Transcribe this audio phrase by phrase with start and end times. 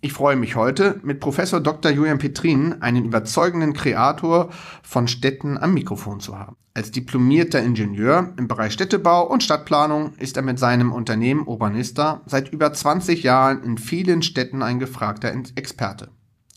[0.00, 1.90] Ich freue mich heute, mit Professor Dr.
[1.90, 4.50] Julian Petrin einen überzeugenden Kreator
[4.84, 6.56] von Städten am Mikrofon zu haben.
[6.72, 12.52] Als diplomierter Ingenieur im Bereich Städtebau und Stadtplanung ist er mit seinem Unternehmen Urbanista seit
[12.52, 16.10] über 20 Jahren in vielen Städten ein gefragter Experte.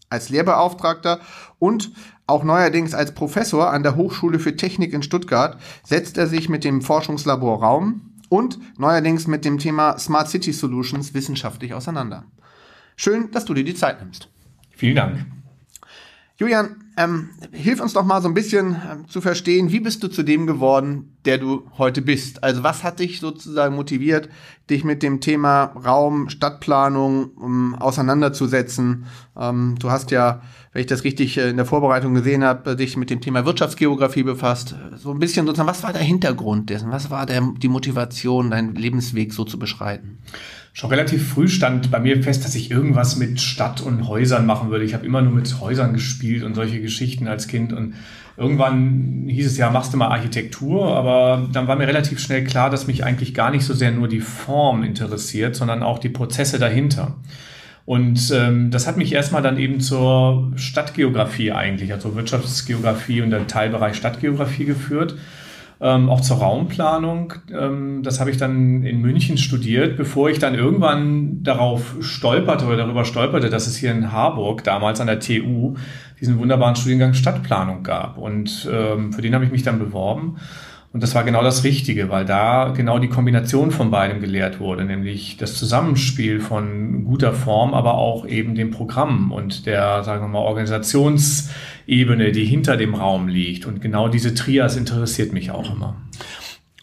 [0.07, 1.19] Als Lehrbeauftragter
[1.57, 1.93] und
[2.27, 6.63] auch neuerdings als Professor an der Hochschule für Technik in Stuttgart setzt er sich mit
[6.63, 12.25] dem Forschungslabor Raum und neuerdings mit dem Thema Smart City Solutions wissenschaftlich auseinander.
[13.03, 14.29] Schön, dass du dir die Zeit nimmst.
[14.69, 15.25] Vielen Dank.
[16.37, 20.07] Julian, ähm, hilf uns doch mal so ein bisschen ähm, zu verstehen, wie bist du
[20.07, 22.43] zu dem geworden, der du heute bist?
[22.43, 24.29] Also was hat dich sozusagen motiviert,
[24.69, 29.05] dich mit dem Thema Raum, Stadtplanung um, auseinanderzusetzen?
[29.39, 30.41] Ähm, du hast ja,
[30.73, 34.23] wenn ich das richtig äh, in der Vorbereitung gesehen habe, dich mit dem Thema Wirtschaftsgeografie
[34.23, 34.75] befasst.
[34.95, 36.91] So ein bisschen sozusagen, was war der Hintergrund dessen?
[36.91, 40.19] Was war der, die Motivation, deinen Lebensweg so zu beschreiten?
[40.73, 44.69] Schon relativ früh stand bei mir fest, dass ich irgendwas mit Stadt und Häusern machen
[44.69, 44.85] würde.
[44.85, 47.73] Ich habe immer nur mit Häusern gespielt und solche Geschichten als Kind.
[47.73, 47.95] Und
[48.41, 50.87] irgendwann hieß es ja, machst du mal Architektur.
[50.87, 54.07] Aber dann war mir relativ schnell klar, dass mich eigentlich gar nicht so sehr nur
[54.07, 57.15] die Form interessiert, sondern auch die Prozesse dahinter.
[57.85, 63.47] Und ähm, das hat mich erstmal dann eben zur Stadtgeografie eigentlich, also Wirtschaftsgeografie und der
[63.47, 65.15] Teilbereich Stadtgeografie geführt
[65.81, 67.33] ähm, auch zur Raumplanung.
[67.51, 72.77] Ähm, das habe ich dann in München studiert, bevor ich dann irgendwann darauf stolperte oder
[72.77, 75.75] darüber stolperte, dass es hier in Harburg damals an der TU
[76.19, 78.19] diesen wunderbaren Studiengang Stadtplanung gab.
[78.19, 80.37] Und ähm, für den habe ich mich dann beworben.
[80.93, 84.83] Und das war genau das Richtige, weil da genau die Kombination von beidem gelehrt wurde,
[84.83, 90.27] nämlich das Zusammenspiel von guter Form, aber auch eben dem Programm und der, sagen wir
[90.27, 90.39] mal,
[91.87, 93.65] Organisationsebene, die hinter dem Raum liegt.
[93.65, 96.01] Und genau diese Trias interessiert mich auch immer.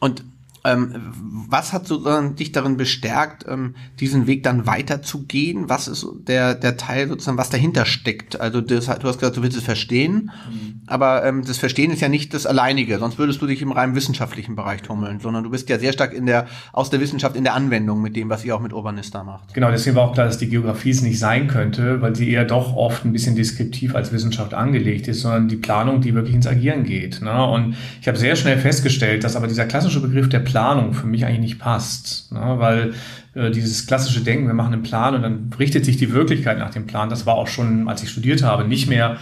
[0.01, 0.25] Und
[0.65, 5.69] was hat sozusagen dich darin bestärkt, ähm, diesen Weg dann weiterzugehen?
[5.69, 8.41] Was ist der, der Teil sozusagen, was dahinter steckt?
[8.41, 10.83] Also das, du hast gesagt, du willst es verstehen, mhm.
[10.87, 13.95] aber ähm, das Verstehen ist ja nicht das Alleinige, sonst würdest du dich im rein
[13.95, 17.45] wissenschaftlichen Bereich tummeln, sondern du bist ja sehr stark in der, aus der Wissenschaft in
[17.45, 19.55] der Anwendung mit dem, was ihr auch mit Urbanista macht.
[19.55, 22.45] Genau, deswegen war auch klar, dass die Geografie es nicht sein könnte, weil sie eher
[22.45, 26.47] doch oft ein bisschen deskriptiv als Wissenschaft angelegt ist, sondern die Planung, die wirklich ins
[26.47, 27.23] Agieren geht.
[27.23, 27.47] Ne?
[27.47, 31.25] Und ich habe sehr schnell festgestellt, dass aber dieser klassische Begriff der Planung für mich
[31.25, 32.33] eigentlich nicht passt.
[32.33, 32.55] Ne?
[32.57, 32.95] Weil
[33.35, 36.71] äh, dieses klassische Denken, wir machen einen Plan und dann richtet sich die Wirklichkeit nach
[36.71, 39.19] dem Plan, das war auch schon, als ich studiert habe, nicht mehr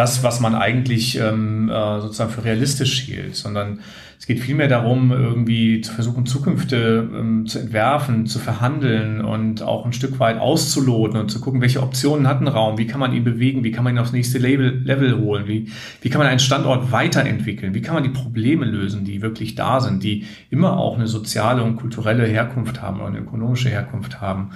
[0.00, 3.80] das, was man eigentlich ähm, äh, sozusagen für realistisch hielt, sondern
[4.18, 9.84] es geht vielmehr darum, irgendwie zu versuchen, Zukünfte ähm, zu entwerfen, zu verhandeln und auch
[9.84, 13.12] ein Stück weit auszuloten und zu gucken, welche Optionen hat ein Raum, wie kann man
[13.12, 15.68] ihn bewegen, wie kann man ihn aufs nächste Level, Level holen, wie,
[16.00, 19.80] wie kann man einen Standort weiterentwickeln, wie kann man die Probleme lösen, die wirklich da
[19.80, 24.52] sind, die immer auch eine soziale und kulturelle Herkunft haben oder eine ökonomische Herkunft haben.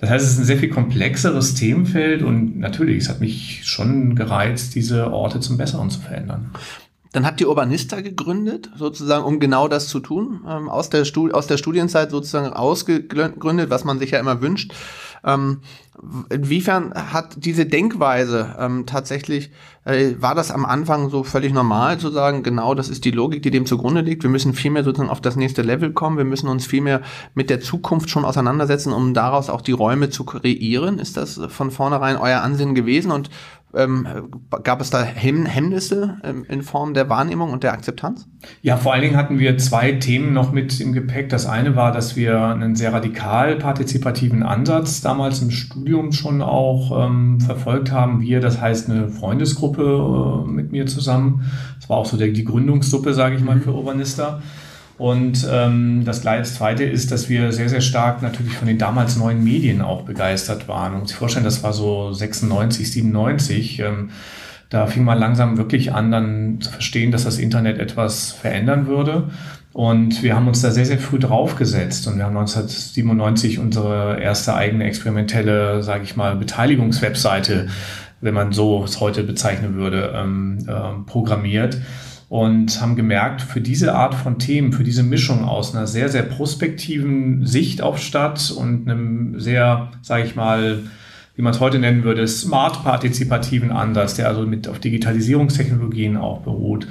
[0.00, 4.14] Das heißt, es ist ein sehr viel komplexeres Themenfeld und natürlich, es hat mich schon
[4.14, 6.52] gereizt, diese Orte zum Besseren zu verändern.
[7.12, 11.46] Dann habt ihr Urbanista gegründet, sozusagen, um genau das zu tun, ähm, aus, der aus
[11.46, 14.72] der Studienzeit sozusagen ausgegründet, was man sich ja immer wünscht.
[15.24, 15.60] Ähm,
[16.30, 19.50] inwiefern hat diese Denkweise ähm, tatsächlich,
[19.84, 23.42] äh, war das am Anfang so völlig normal zu sagen, genau das ist die Logik,
[23.42, 26.24] die dem zugrunde liegt, wir müssen viel mehr sozusagen auf das nächste Level kommen, wir
[26.24, 27.02] müssen uns viel mehr
[27.34, 30.98] mit der Zukunft schon auseinandersetzen, um daraus auch die Räume zu kreieren?
[30.98, 33.30] Ist das von vornherein euer Ansinnen gewesen und
[33.74, 34.06] ähm,
[34.62, 38.26] gab es da Hemm Hemmnisse ähm, in Form der Wahrnehmung und der Akzeptanz?
[38.62, 41.28] Ja, vor allen Dingen hatten wir zwei Themen noch mit im Gepäck.
[41.28, 47.06] Das eine war, dass wir einen sehr radikal partizipativen Ansatz damals im Studium schon auch
[47.06, 48.20] ähm, verfolgt haben.
[48.20, 51.44] Wir, das heißt eine Freundesgruppe äh, mit mir zusammen.
[51.78, 53.62] Das war auch so der, die Gründungssuppe, sage ich mal, mhm.
[53.62, 54.40] für Urbanista.
[54.98, 59.44] Und ähm, das zweite ist, dass wir sehr, sehr stark natürlich von den damals neuen
[59.44, 60.94] Medien auch begeistert waren.
[60.94, 63.78] Und sich vorstellen, das war so 96, 97.
[63.78, 64.10] Ähm,
[64.70, 69.30] da fing man langsam wirklich an, dann zu verstehen, dass das Internet etwas verändern würde.
[69.72, 72.08] Und wir haben uns da sehr, sehr früh draufgesetzt.
[72.08, 77.68] Und wir haben 1997 unsere erste eigene experimentelle, sage ich mal, Beteiligungswebseite,
[78.20, 81.78] wenn man so es heute bezeichnen würde, ähm, äh, programmiert
[82.28, 86.22] und haben gemerkt, für diese Art von Themen, für diese Mischung aus einer sehr, sehr
[86.22, 90.82] prospektiven Sicht auf Stadt und einem sehr, sage ich mal,
[91.36, 96.88] wie man es heute nennen würde, smart-partizipativen Ansatz, der also mit auf Digitalisierungstechnologien auch beruht,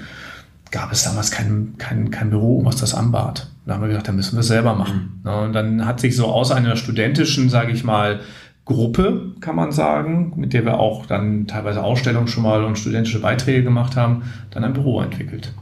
[0.72, 3.48] gab es damals kein, kein, kein Büro, was das anbat.
[3.66, 5.22] Da haben wir gesagt, da müssen wir es selber machen.
[5.24, 5.30] Mhm.
[5.30, 8.22] Und dann hat sich so aus einer studentischen, sage ich mal,
[8.68, 13.22] Gruppe, kann man sagen, mit der wir auch dann teilweise Ausstellungen schon mal und studentische
[13.22, 15.54] Beiträge gemacht haben, dann ein Büro entwickelt.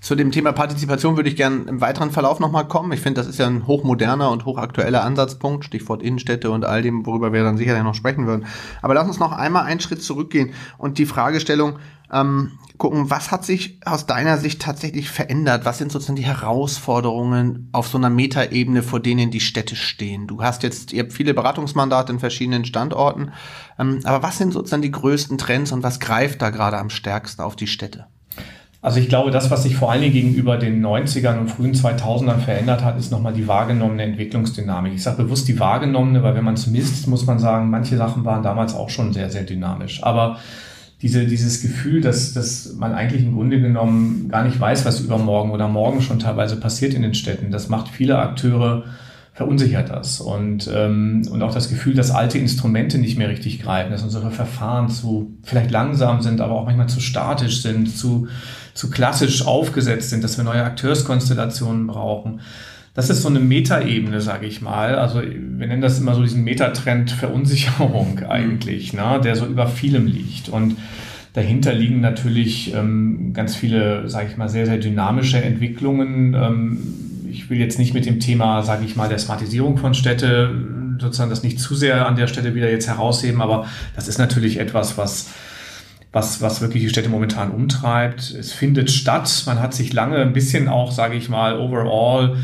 [0.00, 2.92] Zu dem Thema Partizipation würde ich gerne im weiteren Verlauf nochmal kommen.
[2.92, 7.04] Ich finde, das ist ja ein hochmoderner und hochaktueller Ansatzpunkt, Stichwort Innenstädte und all dem,
[7.04, 8.46] worüber wir dann sicherlich noch sprechen würden.
[8.80, 11.80] Aber lass uns noch einmal einen Schritt zurückgehen und die Fragestellung
[12.12, 15.64] ähm, gucken, was hat sich aus deiner Sicht tatsächlich verändert?
[15.64, 20.26] Was sind sozusagen die Herausforderungen auf so einer Metaebene, vor denen die Städte stehen?
[20.26, 23.30] Du hast jetzt, ihr habt viele Beratungsmandate in verschiedenen Standorten,
[23.78, 27.42] ähm, aber was sind sozusagen die größten Trends und was greift da gerade am stärksten
[27.42, 28.06] auf die Städte?
[28.82, 32.38] Also ich glaube, das, was sich vor allen Dingen gegenüber den 90ern und frühen 2000ern
[32.38, 34.94] verändert hat, ist nochmal die wahrgenommene Entwicklungsdynamik.
[34.94, 38.24] Ich sage bewusst die wahrgenommene, weil wenn man es misst, muss man sagen, manche Sachen
[38.24, 40.02] waren damals auch schon sehr, sehr dynamisch.
[40.02, 40.38] Aber
[41.02, 45.50] diese, dieses Gefühl, dass, dass man eigentlich im Grunde genommen gar nicht weiß, was übermorgen
[45.50, 48.84] oder morgen schon teilweise passiert in den Städten, das macht viele Akteure
[49.32, 50.20] verunsichert das.
[50.20, 54.30] Und, ähm, und auch das Gefühl, dass alte Instrumente nicht mehr richtig greifen, dass unsere
[54.30, 58.28] Verfahren zu vielleicht langsam sind, aber auch manchmal zu statisch sind, zu,
[58.74, 62.40] zu klassisch aufgesetzt sind, dass wir neue Akteurskonstellationen brauchen.
[62.94, 64.96] Das ist so eine Metaebene, sage ich mal.
[64.96, 68.26] Also wir nennen das immer so diesen Metatrend Verunsicherung mhm.
[68.26, 70.48] eigentlich, ne, der so über vielem liegt.
[70.48, 70.76] Und
[71.32, 76.34] dahinter liegen natürlich ähm, ganz viele, sage ich mal, sehr, sehr dynamische Entwicklungen.
[76.34, 76.78] Ähm,
[77.30, 80.50] ich will jetzt nicht mit dem Thema, sage ich mal, der Smartisierung von Städte
[80.98, 83.66] sozusagen das nicht zu sehr an der Stelle wieder jetzt herausheben, aber
[83.96, 85.30] das ist natürlich etwas, was
[86.12, 88.34] was, was wirklich die Städte momentan umtreibt.
[88.34, 89.44] Es findet statt.
[89.46, 92.36] Man hat sich lange ein bisschen auch, sage ich mal, overall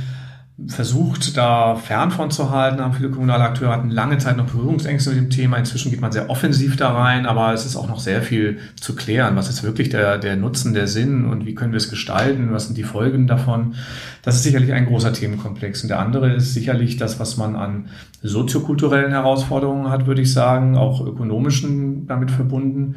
[0.68, 5.10] versucht, da fern von zu halten, haben viele kommunale Akteure hatten lange Zeit noch Berührungsängste
[5.10, 5.58] mit dem Thema.
[5.58, 8.96] Inzwischen geht man sehr offensiv da rein, aber es ist auch noch sehr viel zu
[8.96, 9.36] klären.
[9.36, 12.52] Was ist wirklich der, der Nutzen, der Sinn und wie können wir es gestalten?
[12.52, 13.74] Was sind die Folgen davon?
[14.22, 15.82] Das ist sicherlich ein großer Themenkomplex.
[15.82, 17.88] Und der andere ist sicherlich das, was man an
[18.22, 22.96] soziokulturellen Herausforderungen hat, würde ich sagen, auch ökonomischen damit verbunden.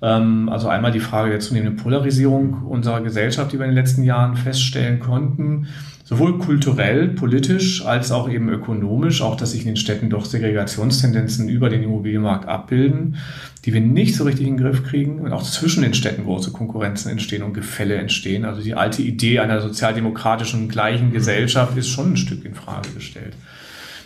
[0.00, 4.04] Ähm, also einmal die Frage der zunehmenden Polarisierung unserer Gesellschaft, die wir in den letzten
[4.04, 5.66] Jahren feststellen konnten
[6.04, 11.48] sowohl kulturell, politisch als auch eben ökonomisch, auch dass sich in den Städten doch Segregationstendenzen
[11.48, 13.16] über den Immobilienmarkt abbilden,
[13.64, 16.52] die wir nicht so richtig in den Griff kriegen und auch zwischen den Städten große
[16.52, 18.44] Konkurrenzen entstehen und Gefälle entstehen.
[18.44, 23.34] Also die alte Idee einer sozialdemokratischen gleichen Gesellschaft ist schon ein Stück in Frage gestellt.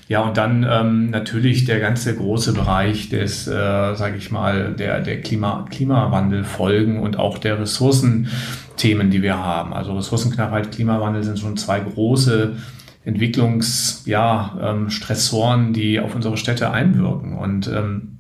[0.09, 3.51] Ja, und dann ähm, natürlich der ganze große Bereich des, äh,
[3.95, 9.75] sage ich mal, der, der Klima, Klimawandelfolgen und auch der Ressourcenthemen, die wir haben.
[9.75, 12.57] Also Ressourcenknappheit, Klimawandel sind schon zwei große
[13.05, 17.37] Entwicklungsstressoren, ja, ähm, die auf unsere Städte einwirken.
[17.37, 18.18] Und ähm,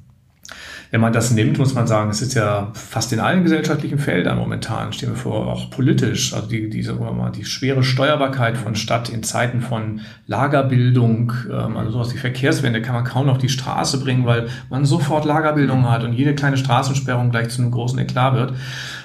[0.90, 4.38] wenn man das nimmt, muss man sagen, es ist ja fast in allen gesellschaftlichen Feldern
[4.38, 8.56] momentan, stehen wir vor, auch politisch, also die, die, sagen wir mal, die schwere Steuerbarkeit
[8.56, 13.38] von Stadt in Zeiten von Lagerbildung, ähm, also sowas wie Verkehrswende, kann man kaum noch
[13.38, 17.70] die Straße bringen, weil man sofort Lagerbildung hat und jede kleine Straßensperrung gleich zu einem
[17.70, 18.54] großen Eklat wird.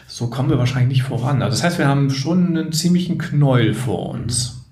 [0.08, 1.42] So kommen wir wahrscheinlich nicht voran.
[1.42, 4.64] Also das heißt, wir haben schon einen ziemlichen Knäuel vor uns.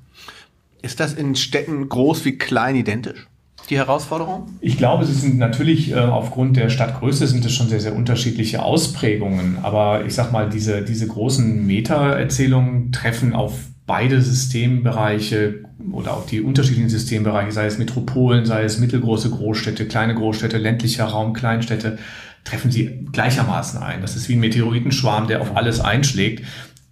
[0.82, 3.28] Ist das in Städten groß wie klein identisch?
[3.72, 4.50] Die Herausforderung?
[4.60, 8.62] Ich glaube, es sind natürlich äh, aufgrund der Stadtgröße sind es schon sehr, sehr unterschiedliche
[8.62, 9.60] Ausprägungen.
[9.64, 13.54] Aber ich sag mal, diese, diese großen Meta-Erzählungen treffen auf
[13.88, 20.16] beide Systembereiche oder auf die unterschiedlichen Systembereiche, sei es Metropolen, sei es mittelgroße Großstädte, kleine
[20.16, 21.98] Großstädte, ländlicher Raum, Kleinstädte,
[22.44, 24.02] treffen sie gleichermaßen ein.
[24.02, 26.46] Das ist wie ein Meteoritenschwarm, der auf alles einschlägt,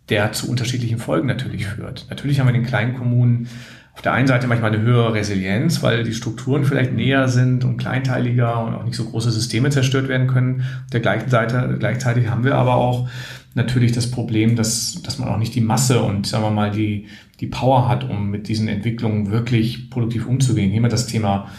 [0.08, 2.08] der zu unterschiedlichen Folgen natürlich führt.
[2.10, 3.48] Natürlich haben wir den kleinen Kommunen
[4.00, 7.76] auf der einen Seite manchmal eine höhere Resilienz, weil die Strukturen vielleicht näher sind und
[7.76, 10.62] kleinteiliger und auch nicht so große Systeme zerstört werden können.
[10.86, 13.10] Auf der gleichen Seite, gleichzeitig haben wir aber auch
[13.56, 17.08] natürlich das Problem, dass, dass man auch nicht die Masse und sagen wir mal die,
[17.42, 20.72] die Power hat, um mit diesen Entwicklungen wirklich produktiv umzugehen.
[20.72, 21.50] Nehmen wir das Thema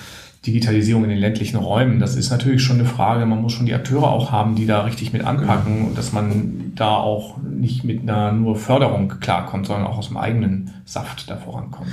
[0.47, 2.01] Digitalisierung in den ländlichen Räumen.
[2.01, 3.27] Das ist natürlich schon eine Frage.
[3.27, 6.73] Man muss schon die Akteure auch haben, die da richtig mit anpacken und dass man
[6.75, 11.37] da auch nicht mit einer nur Förderung klarkommt, sondern auch aus dem eigenen Saft da
[11.37, 11.91] vorankommt.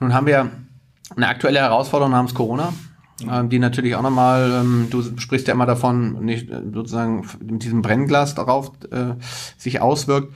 [0.00, 0.50] Nun haben wir
[1.14, 2.72] eine aktuelle Herausforderung namens Corona,
[3.28, 7.62] äh, die natürlich auch nochmal, ähm, du sprichst ja immer davon, nicht äh, sozusagen mit
[7.62, 9.14] diesem Brennglas darauf äh,
[9.56, 10.34] sich auswirkt.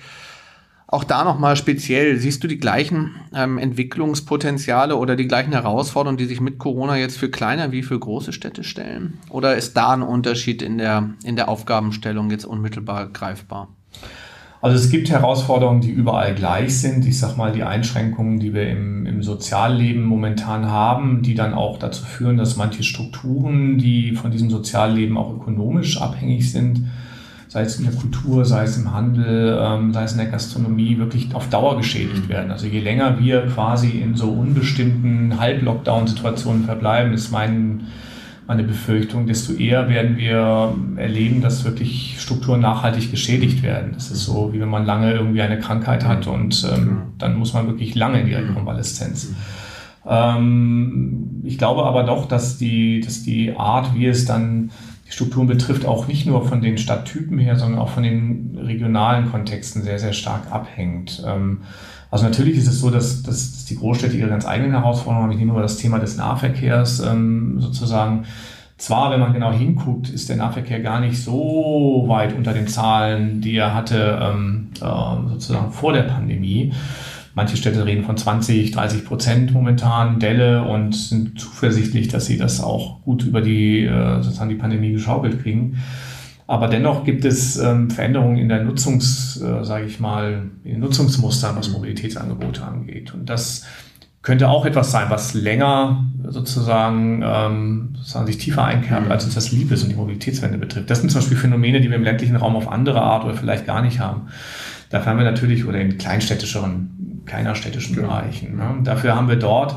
[0.92, 6.24] Auch da nochmal speziell, siehst du die gleichen ähm, Entwicklungspotenziale oder die gleichen Herausforderungen, die
[6.24, 9.18] sich mit Corona jetzt für kleine wie für große Städte stellen?
[9.28, 13.68] Oder ist da ein Unterschied in der, in der Aufgabenstellung jetzt unmittelbar greifbar?
[14.62, 17.06] Also es gibt Herausforderungen, die überall gleich sind.
[17.06, 21.78] Ich sage mal, die Einschränkungen, die wir im, im Sozialleben momentan haben, die dann auch
[21.78, 26.82] dazu führen, dass manche Strukturen, die von diesem Sozialleben auch ökonomisch abhängig sind,
[27.48, 30.98] sei es in der Kultur, sei es im Handel, ähm, sei es in der Gastronomie,
[30.98, 32.50] wirklich auf Dauer geschädigt werden.
[32.50, 37.86] Also je länger wir quasi in so unbestimmten Halb-Lockdown-Situationen verbleiben, ist mein
[38.50, 43.92] meine Befürchtung, desto eher werden wir erleben, dass wirklich Strukturen nachhaltig geschädigt werden.
[43.94, 47.54] Das ist so, wie wenn man lange irgendwie eine Krankheit hat und ähm, dann muss
[47.54, 49.34] man wirklich lange in die Rekonvaleszenz.
[50.04, 54.72] Ähm, ich glaube aber doch, dass die, dass die Art, wie es dann
[55.06, 59.30] die Strukturen betrifft, auch nicht nur von den Stadttypen her, sondern auch von den regionalen
[59.30, 61.22] Kontexten sehr, sehr stark abhängt.
[61.24, 61.58] Ähm,
[62.10, 65.32] also natürlich ist es so, dass, dass die Großstädte ihre ganz eigenen Herausforderungen haben.
[65.32, 68.24] Ich nehme mal das Thema des Nahverkehrs ähm, sozusagen.
[68.78, 73.42] Zwar, wenn man genau hinguckt, ist der Nahverkehr gar nicht so weit unter den Zahlen,
[73.42, 76.72] die er hatte ähm, äh, sozusagen vor der Pandemie.
[77.34, 82.60] Manche Städte reden von 20, 30 Prozent momentan Delle und sind zuversichtlich, dass sie das
[82.60, 85.78] auch gut über die, äh, sozusagen die Pandemie geschaukelt kriegen.
[86.50, 90.80] Aber dennoch gibt es ähm, Veränderungen in der Nutzungs, äh, sage ich mal, in den
[90.80, 93.14] Nutzungsmustern, was Mobilitätsangebote angeht.
[93.14, 93.66] Und das
[94.22, 99.52] könnte auch etwas sein, was länger sozusagen, ähm, sozusagen sich tiefer einkerbt, als uns das
[99.52, 100.90] lieb ist und die Mobilitätswende betrifft.
[100.90, 103.64] Das sind zum Beispiel Phänomene, die wir im ländlichen Raum auf andere Art oder vielleicht
[103.64, 104.22] gar nicht haben.
[104.90, 108.02] Dafür haben wir natürlich, oder in kleinstädtischeren, kleinerstädtischen ja.
[108.02, 108.56] Bereichen.
[108.56, 108.80] Ne?
[108.82, 109.76] Dafür haben wir dort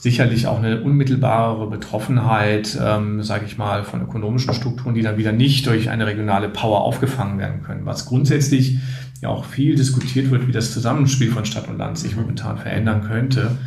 [0.00, 5.32] sicherlich auch eine unmittelbare Betroffenheit, ähm, sage ich mal, von ökonomischen Strukturen, die dann wieder
[5.32, 7.84] nicht durch eine regionale Power aufgefangen werden können.
[7.84, 8.78] Was grundsätzlich
[9.20, 13.02] ja auch viel diskutiert wird, wie das Zusammenspiel von Stadt und Land sich momentan verändern
[13.02, 13.58] könnte.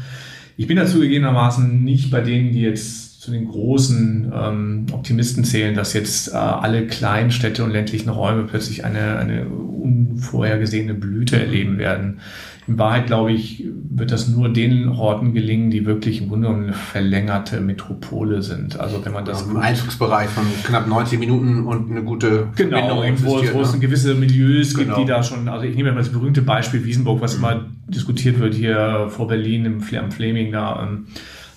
[0.57, 5.75] Ich bin dazu gegebenermaßen nicht bei denen, die jetzt zu den großen ähm, Optimisten zählen,
[5.75, 11.77] dass jetzt äh, alle kleinen Städte und ländlichen Räume plötzlich eine, eine unvorhergesehene Blüte erleben
[11.77, 12.19] werden
[12.67, 16.73] in Wahrheit, glaube ich, wird das nur den Orten gelingen, die wirklich im Grunde eine
[16.73, 18.79] verlängerte Metropole sind.
[18.79, 19.41] Also wenn man das...
[19.41, 23.79] Ja, Im Einzugsbereich von knapp 90 Minuten und eine gute Genau, wo, wo es ne?
[23.79, 24.95] gewisse Milieus genau.
[24.95, 25.47] gibt, die da schon...
[25.49, 27.43] Also ich nehme mal das berühmte Beispiel Wiesenburg, was mhm.
[27.43, 30.83] immer diskutiert wird hier vor Berlin im, am Fleming da...
[30.83, 31.07] Ähm,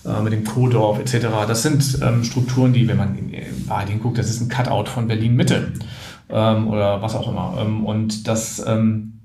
[0.04, 1.26] äh, mit dem Kodorf etc.
[1.48, 4.88] Das sind ähm, Strukturen, die, wenn man in, in Wahrheit hinguckt, das ist ein Cutout
[4.88, 5.72] von Berlin Mitte
[6.28, 7.58] ähm, oder was auch immer.
[7.60, 9.15] Ähm, und das ähm,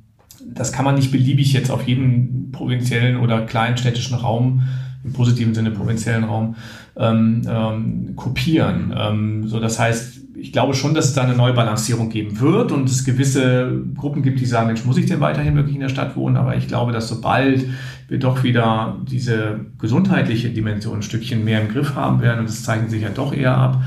[0.47, 4.63] das kann man nicht beliebig jetzt auf jeden provinziellen oder kleinstädtischen Raum,
[5.03, 6.55] im positiven Sinne provinziellen Raum,
[6.95, 8.93] ähm, ähm, kopieren.
[8.95, 12.89] Ähm, so, das heißt, ich glaube schon, dass es da eine Neubalancierung geben wird und
[12.89, 16.15] es gewisse Gruppen gibt, die sagen, Mensch, muss ich denn weiterhin wirklich in der Stadt
[16.15, 16.37] wohnen?
[16.37, 17.65] Aber ich glaube, dass sobald
[18.07, 22.63] wir doch wieder diese gesundheitliche Dimension ein Stückchen mehr im Griff haben werden, und das
[22.63, 23.81] zeichnet sich ja doch eher ab,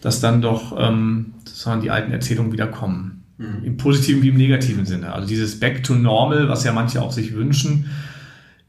[0.00, 3.23] dass dann doch ähm, sozusagen die alten Erzählungen wieder kommen.
[3.38, 3.64] Mhm.
[3.64, 5.12] Im positiven wie im negativen Sinne.
[5.12, 7.86] Also dieses Back to Normal, was ja manche auch sich wünschen,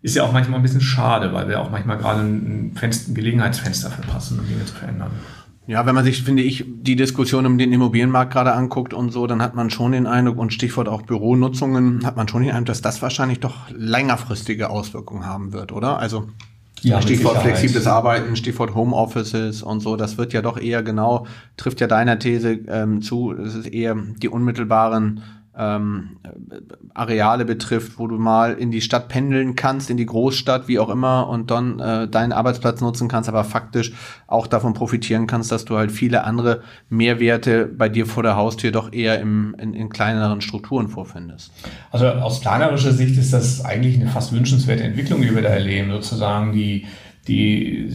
[0.02, 3.16] ist ja auch manchmal ein bisschen schade, weil wir auch manchmal gerade ein, Fenster, ein
[3.16, 5.12] Gelegenheitsfenster verpassen, um Dinge zu verändern.
[5.68, 9.26] Ja, wenn man sich, finde ich, die Diskussion um den Immobilienmarkt gerade anguckt und so,
[9.26, 12.68] dann hat man schon den Eindruck, und Stichwort auch Büronutzungen, hat man schon den Eindruck,
[12.68, 15.98] dass das wahrscheinlich doch längerfristige Auswirkungen haben wird, oder?
[15.98, 16.28] Also
[16.82, 21.26] ja, Stichwort flexibles Arbeiten, Stichwort Homeoffices und so, das wird ja doch eher genau,
[21.58, 25.24] trifft ja deiner These ähm, zu, es ist eher die unmittelbaren
[25.58, 26.18] ähm,
[26.94, 30.90] Areale betrifft, wo du mal in die Stadt pendeln kannst, in die Großstadt, wie auch
[30.90, 33.94] immer, und dann äh, deinen Arbeitsplatz nutzen kannst, aber faktisch
[34.28, 38.72] auch davon profitieren kannst, dass du halt viele andere Mehrwerte bei dir vor der Haustür
[38.72, 41.52] doch eher im, in, in kleineren Strukturen vorfindest.
[41.92, 45.92] Also aus planerischer Sicht ist das eigentlich eine fast wünschenswerte Entwicklung, die wir da erleben,
[45.92, 46.86] sozusagen die
[47.28, 47.90] die,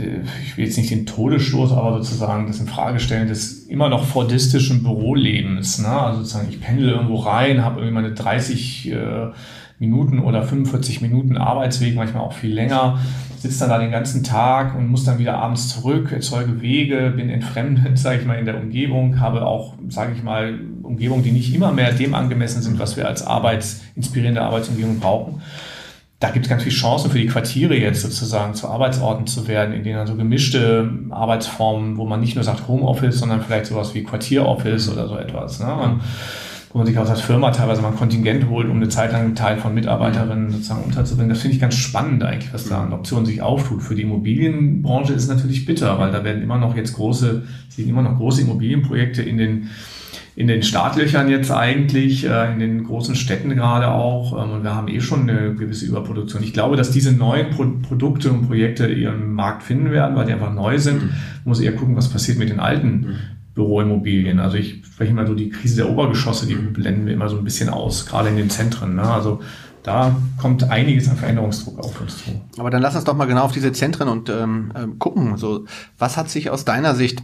[0.45, 4.05] ich will jetzt nicht den Todesstoß, aber sozusagen das in Frage stellen des immer noch
[4.05, 5.79] fordistischen Bürolebens.
[5.79, 5.89] Ne?
[5.89, 8.97] Also sozusagen, ich pendel irgendwo rein, habe irgendwie meine 30 äh,
[9.79, 12.99] Minuten oder 45 Minuten Arbeitsweg, manchmal auch viel länger,
[13.39, 17.31] sitze dann da den ganzen Tag und muss dann wieder abends zurück, erzeuge Wege, bin
[17.31, 21.55] entfremdet, sage ich mal, in der Umgebung, habe auch, sage ich mal, Umgebungen, die nicht
[21.55, 25.41] immer mehr dem angemessen sind, was wir als arbeitsinspirierende Arbeitsumgebung brauchen
[26.21, 29.75] da gibt es ganz viele Chancen für die Quartiere jetzt sozusagen zu Arbeitsorten zu werden,
[29.75, 33.95] in denen dann so gemischte Arbeitsformen, wo man nicht nur sagt Homeoffice, sondern vielleicht sowas
[33.95, 35.61] wie Quartieroffice oder so etwas.
[35.61, 35.75] Ne?
[35.75, 36.03] Und,
[36.73, 39.23] wo man sich auch als Firma teilweise mal ein Kontingent holt, um eine Zeit lang
[39.23, 41.31] einen Teil von Mitarbeiterinnen sozusagen unterzubringen.
[41.31, 43.83] Das finde ich ganz spannend eigentlich, was da an Optionen sich auftut.
[43.83, 47.89] Für die Immobilienbranche ist es natürlich bitter, weil da werden immer noch jetzt große, sind
[47.89, 49.71] immer noch große Immobilienprojekte in den
[50.41, 54.33] in den Startlöchern jetzt eigentlich, äh, in den großen Städten gerade auch.
[54.43, 56.43] Ähm, und wir haben eh schon eine gewisse Überproduktion.
[56.43, 60.33] Ich glaube, dass diese neuen Pro Produkte und Projekte ihren Markt finden werden, weil die
[60.33, 61.03] einfach neu sind.
[61.03, 61.09] Mhm.
[61.09, 63.19] Man muss eher gucken, was passiert mit den alten
[63.55, 64.41] Büroimmobilien.
[64.41, 67.45] Also ich spreche immer so die Krise der Obergeschosse, die blenden wir immer so ein
[67.45, 68.95] bisschen aus, gerade in den Zentren.
[68.95, 69.03] Ne?
[69.03, 69.41] Also
[69.83, 72.41] da kommt einiges an Veränderungsdruck auf uns zu.
[72.59, 75.37] Aber dann lass uns doch mal genau auf diese Zentren und ähm, ähm gucken.
[75.37, 75.67] So,
[75.99, 77.23] was hat sich aus deiner Sicht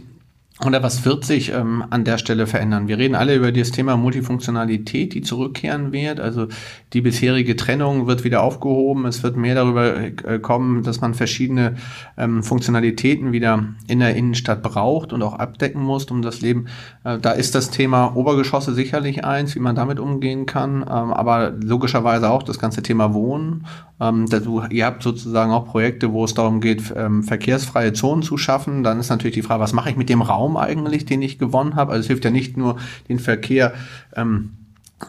[0.65, 2.87] oder was wird sich ähm, an der Stelle verändern?
[2.87, 6.19] Wir reden alle über das Thema Multifunktionalität, die zurückkehren wird.
[6.19, 6.47] Also
[6.93, 9.05] die bisherige Trennung wird wieder aufgehoben.
[9.05, 11.75] Es wird mehr darüber äh, kommen, dass man verschiedene
[12.17, 16.65] ähm, Funktionalitäten wieder in der Innenstadt braucht und auch abdecken muss, um das Leben.
[17.03, 21.51] Äh, da ist das Thema Obergeschosse sicherlich eins, wie man damit umgehen kann, ähm, aber
[21.51, 23.63] logischerweise auch das ganze Thema Wohnen
[23.99, 28.37] ähm, du, ihr habt sozusagen auch Projekte, wo es darum geht, ähm, verkehrsfreie Zonen zu
[28.37, 28.83] schaffen.
[28.83, 31.75] Dann ist natürlich die Frage, was mache ich mit dem Raum eigentlich, den ich gewonnen
[31.75, 31.91] habe?
[31.91, 32.77] Also es hilft ja nicht nur,
[33.09, 33.73] den Verkehr
[34.15, 34.51] ähm,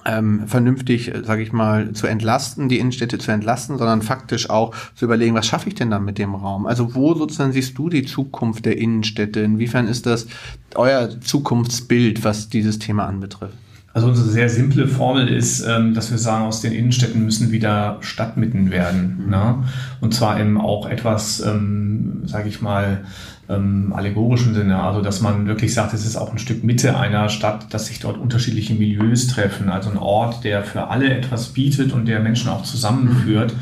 [0.05, 4.75] ähm, vernünftig, äh, sage ich mal, zu entlasten, die Innenstädte zu entlasten, sondern faktisch auch
[4.95, 6.67] zu überlegen, was schaffe ich denn dann mit dem Raum?
[6.67, 9.41] Also wo sozusagen siehst du die Zukunft der Innenstädte?
[9.41, 10.27] Inwiefern ist das
[10.75, 13.55] euer Zukunftsbild, was dieses Thema anbetrifft?
[13.95, 17.97] Also unsere sehr simple Formel ist, ähm, dass wir sagen, aus den Innenstädten müssen wieder
[18.01, 19.23] Stadtmitten werden.
[19.25, 19.31] Mhm.
[19.31, 19.65] Ne?
[20.01, 23.05] Und zwar im auch etwas, ähm, sage ich mal,
[23.49, 24.83] ähm, allegorischen Sinne.
[24.83, 28.01] Also dass man wirklich sagt, es ist auch ein Stück Mitte einer Stadt, dass sich
[28.01, 29.71] dort unterschiedliche Milieus treffen.
[29.71, 33.55] Also ein Ort, der für alle etwas bietet und der Menschen auch zusammenführt.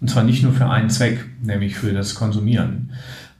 [0.00, 2.90] Und zwar nicht nur für einen Zweck, nämlich für das Konsumieren.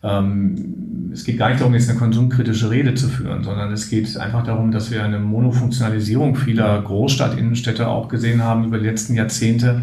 [0.02, 4.16] Ähm, es geht gar nicht darum, jetzt eine konsumkritische Rede zu führen, sondern es geht
[4.16, 9.82] einfach darum, dass wir eine Monofunktionalisierung vieler Großstadtinnenstädte auch gesehen haben über die letzten Jahrzehnte.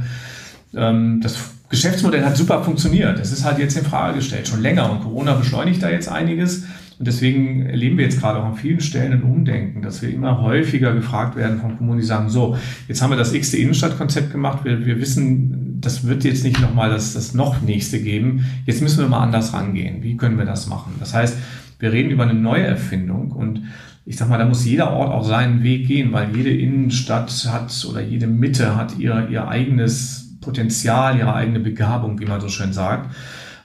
[0.73, 1.37] Ähm, das
[1.69, 3.19] Geschäftsmodell hat super funktioniert.
[3.19, 4.89] Es ist halt jetzt in Frage gestellt, schon länger.
[4.89, 6.65] Und Corona beschleunigt da jetzt einiges.
[6.99, 10.41] Und deswegen erleben wir jetzt gerade auch an vielen Stellen ein Umdenken, dass wir immer
[10.41, 12.57] häufiger gefragt werden von Kommunen, die sagen, so,
[12.87, 16.89] jetzt haben wir das x-te Innenstadtkonzept gemacht, wir, wir wissen, das wird jetzt nicht nochmal
[16.89, 20.01] das, das noch nächste geben, jetzt müssen wir mal anders rangehen.
[20.01, 20.95] Wie können wir das machen?
[20.99, 21.37] Das heißt,
[21.77, 23.61] wir reden über eine neue Erfindung und
[24.05, 27.85] ich sag mal, da muss jeder Ort auch seinen Weg gehen, weil jede Innenstadt hat
[27.87, 32.71] oder jede Mitte hat ihr, ihr eigenes Potenzial, ihre eigene Begabung, wie man so schön
[32.71, 33.13] sagt.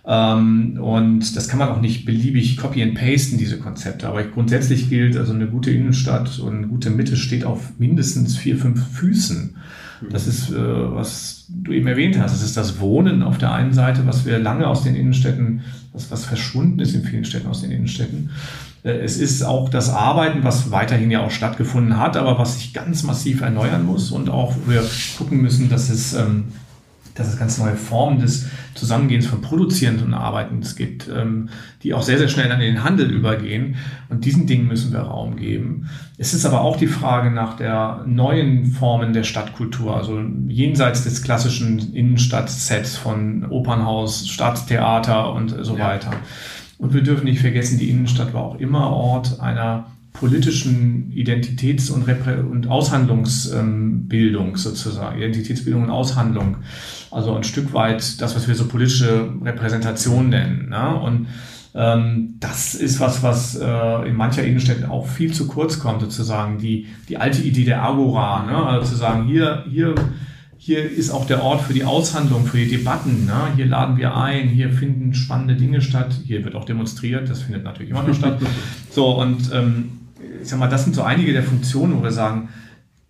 [0.04, 4.09] Ähm, und das kann man auch nicht beliebig copy and pasten, diese Konzepte.
[4.09, 8.56] Aber grundsätzlich gilt, also eine gute Innenstadt und eine gute Mitte steht auf mindestens vier,
[8.56, 9.56] fünf Füßen.
[10.11, 12.35] Das ist, äh, was du eben erwähnt hast.
[12.35, 15.61] Das ist das Wohnen auf der einen Seite, was wir lange aus den Innenstädten,
[15.92, 18.30] was, was verschwunden ist in vielen Städten aus den Innenstädten.
[18.83, 22.72] Äh, es ist auch das Arbeiten, was weiterhin ja auch stattgefunden hat, aber was sich
[22.72, 24.83] ganz massiv erneuern muss und auch wir
[25.16, 26.44] gucken müssen, dass es ähm,
[27.14, 31.51] dass es ganz neue Formen des Zusammengehens von produzierenden Arbeiten gibt, ähm,
[31.83, 33.77] die auch sehr, sehr schnell dann in den Handel übergehen.
[34.09, 35.88] Und diesen Dingen müssen wir Raum geben.
[36.16, 41.22] Es ist aber auch die Frage nach der neuen Formen der Stadtkultur, also jenseits des
[41.22, 45.88] klassischen Innenstadtsets von Opernhaus, Stadttheater und so ja.
[45.88, 46.12] weiter.
[46.79, 52.07] Und wir dürfen nicht vergessen, die Innenstadt war auch immer Ort einer politischen Identitäts- und,
[52.07, 56.59] Reprä und Aushandlungsbildung sozusagen, Identitätsbildung und Aushandlung.
[57.11, 60.68] Also ein Stück weit das, was wir so politische Repräsentation nennen.
[60.68, 60.94] Ne?
[61.01, 61.29] Und
[61.75, 66.59] ähm, das ist was, was äh, in mancher Innenstädten auch viel zu kurz kommt, sozusagen.
[66.59, 68.57] Die, die alte Idee der Agora, ne?
[68.57, 69.94] also zu sagen, hier, hier,
[70.59, 73.25] hier ist auch der Ort für die Aushandlung, für die Debatten.
[73.25, 73.55] Ne?
[73.57, 77.64] Hier laden wir ein, hier finden spannende Dinge statt, hier wird auch demonstriert, das findet
[77.64, 78.38] natürlich immer noch statt.
[78.90, 80.01] So, und ähm,
[80.42, 82.48] ich sag mal, das sind so einige der Funktionen, wo wir sagen,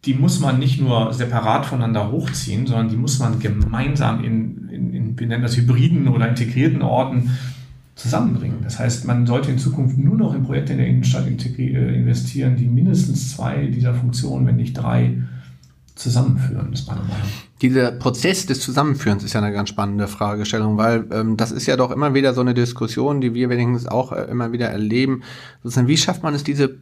[0.05, 4.95] die muss man nicht nur separat voneinander hochziehen, sondern die muss man gemeinsam in, in,
[4.95, 7.31] in wir nennen das hybriden oder integrierten Orten
[7.95, 8.59] zusammenbringen.
[8.65, 12.57] Das heißt, man sollte in Zukunft nur noch in Projekte in der Innenstadt äh, investieren,
[12.57, 15.19] die mindestens zwei dieser Funktionen, wenn nicht drei,
[15.95, 17.29] zusammenführen, ist meine Meinung.
[17.61, 21.77] Dieser Prozess des Zusammenführens ist ja eine ganz spannende Fragestellung, weil ähm, das ist ja
[21.77, 25.23] doch immer wieder so eine Diskussion, die wir wenigstens auch äh, immer wieder erleben.
[25.63, 26.77] Wie schafft man es, diese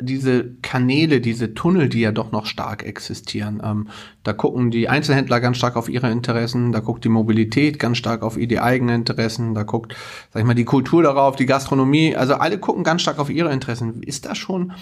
[0.00, 3.62] diese Kanäle, diese Tunnel, die ja doch noch stark existieren.
[3.64, 3.88] Ähm,
[4.24, 8.22] da gucken die Einzelhändler ganz stark auf ihre Interessen, da guckt die Mobilität ganz stark
[8.22, 9.94] auf die eigenen Interessen, da guckt,
[10.32, 13.52] sag ich mal, die Kultur darauf, die Gastronomie, also alle gucken ganz stark auf ihre
[13.52, 14.02] Interessen.
[14.02, 14.72] Ist da schon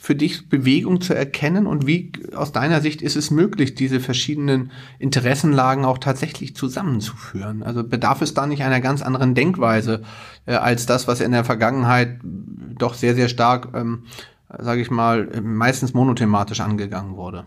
[0.00, 4.70] für dich Bewegung zu erkennen und wie aus deiner Sicht ist es möglich, diese verschiedenen
[4.98, 7.62] Interessenlagen auch tatsächlich zusammenzuführen?
[7.62, 10.02] Also bedarf es da nicht einer ganz anderen Denkweise
[10.46, 14.04] äh, als das, was in der Vergangenheit doch sehr, sehr stark ähm,
[14.58, 17.44] sage ich mal, meistens monothematisch angegangen wurde.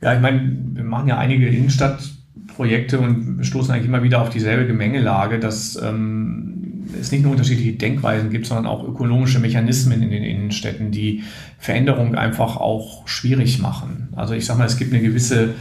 [0.00, 4.66] Ja, ich meine, wir machen ja einige Innenstadtprojekte und stoßen eigentlich immer wieder auf dieselbe
[4.66, 10.22] Gemengelage, dass ähm, es nicht nur unterschiedliche Denkweisen gibt, sondern auch ökonomische Mechanismen in den
[10.22, 11.24] Innenstädten, die
[11.58, 14.08] Veränderung einfach auch schwierig machen.
[14.14, 15.54] Also ich sage mal, es gibt eine gewisse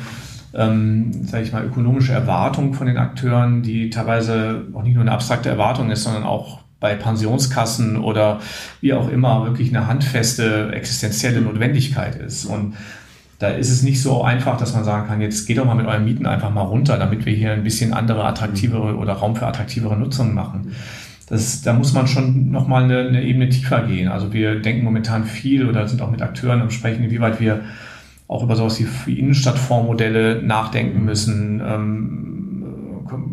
[0.56, 5.12] ähm, sage ich mal, ökonomische Erwartung von den Akteuren, die teilweise auch nicht nur eine
[5.12, 8.40] abstrakte Erwartung ist, sondern auch bei Pensionskassen oder
[8.82, 12.46] wie auch immer wirklich eine handfeste existenzielle Notwendigkeit ist.
[12.46, 12.76] Und
[13.40, 15.88] da ist es nicht so einfach, dass man sagen kann, jetzt geht doch mal mit
[15.88, 19.46] euren Mieten einfach mal runter, damit wir hier ein bisschen andere, attraktivere oder Raum für
[19.46, 20.74] attraktivere Nutzungen machen.
[21.28, 24.08] Das, da muss man schon nochmal eine, eine Ebene tiefer gehen.
[24.08, 27.62] Also wir denken momentan viel oder sind auch mit Akteuren am Sprechen, inwieweit wir
[28.28, 31.62] auch über sowas wie Innenstadtfondsmodelle nachdenken müssen.
[31.66, 32.26] Ähm,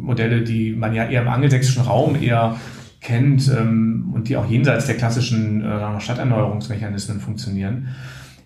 [0.00, 2.56] Modelle, die man ja eher im angelsächsischen Raum eher
[3.02, 7.88] kennt ähm, und die auch jenseits der klassischen äh, Stadterneuerungsmechanismen funktionieren.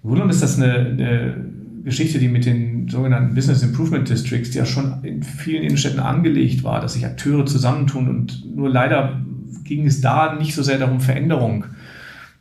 [0.03, 1.37] Im Grunde ist das eine, eine
[1.85, 6.65] Geschichte, die mit den sogenannten Business Improvement Districts, die ja schon in vielen Innenstädten angelegt
[6.65, 9.21] war, dass sich Akteure zusammentun und nur leider
[9.65, 11.67] ging es da nicht so sehr darum, Veränderung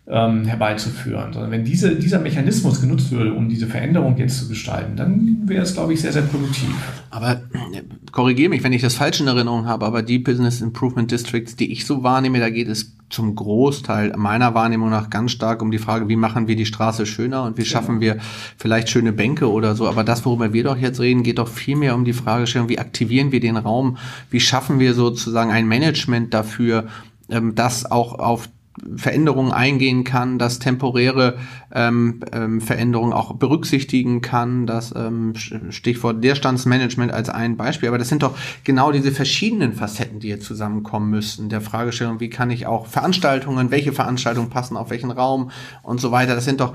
[0.08, 4.96] ähm, herbeizuführen, sondern wenn diese, dieser Mechanismus genutzt würde, um diese Veränderung jetzt zu gestalten,
[4.96, 6.70] dann wäre es, glaube ich, sehr, sehr produktiv.
[7.10, 11.10] Aber äh, korrigiere mich, wenn ich das falsch in Erinnerung habe, aber die Business Improvement
[11.10, 15.64] Districts, die ich so wahrnehme, da geht es zum Großteil meiner Wahrnehmung nach ganz stark
[15.64, 17.72] um die Frage, wie machen wir die Straße schöner und wie genau.
[17.72, 18.18] schaffen wir
[18.58, 19.88] vielleicht schöne Bänke oder so.
[19.88, 22.78] Aber das, worüber wir doch jetzt reden, geht doch viel mehr um die Fragestellung, wie
[22.78, 23.98] aktivieren wir den Raum,
[24.30, 26.88] wie schaffen wir sozusagen ein Management dafür,
[27.30, 28.50] ähm, das auch auf
[28.98, 31.38] Veränderungen eingehen kann, dass temporäre
[31.74, 35.34] ähm, ähm, Veränderungen auch berücksichtigen kann, das ähm,
[35.70, 37.88] Stichwort Leerstandsmanagement als ein Beispiel.
[37.88, 41.48] Aber das sind doch genau diese verschiedenen Facetten, die jetzt zusammenkommen müssen.
[41.48, 46.12] Der Fragestellung, wie kann ich auch Veranstaltungen, welche Veranstaltungen passen auf welchen Raum und so
[46.12, 46.36] weiter.
[46.36, 46.74] Das sind doch